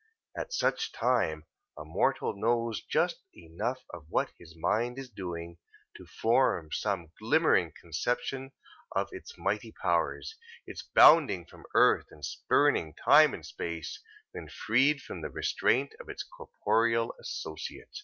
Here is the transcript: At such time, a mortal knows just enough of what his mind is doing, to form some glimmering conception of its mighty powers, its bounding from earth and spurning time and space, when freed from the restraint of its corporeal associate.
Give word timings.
At 0.35 0.51
such 0.51 0.91
time, 0.91 1.45
a 1.77 1.85
mortal 1.85 2.33
knows 2.35 2.81
just 2.81 3.19
enough 3.37 3.83
of 3.93 4.07
what 4.09 4.31
his 4.39 4.55
mind 4.57 4.97
is 4.97 5.11
doing, 5.11 5.59
to 5.95 6.07
form 6.07 6.71
some 6.71 7.11
glimmering 7.19 7.71
conception 7.79 8.51
of 8.95 9.09
its 9.11 9.37
mighty 9.37 9.71
powers, 9.71 10.35
its 10.65 10.81
bounding 10.81 11.45
from 11.45 11.65
earth 11.75 12.07
and 12.09 12.25
spurning 12.25 12.95
time 12.95 13.35
and 13.35 13.45
space, 13.45 14.01
when 14.31 14.49
freed 14.49 15.03
from 15.03 15.21
the 15.21 15.29
restraint 15.29 15.93
of 15.99 16.09
its 16.09 16.23
corporeal 16.23 17.13
associate. 17.19 17.91